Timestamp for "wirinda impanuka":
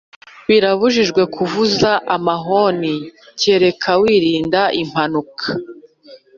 4.01-5.45